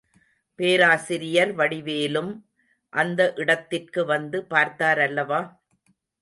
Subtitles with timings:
[0.59, 2.31] பேராசிரியர் வடிவேலும்
[2.93, 5.41] அந்த இடத்திற்கு வந்து பார்த்தாரல்லவா?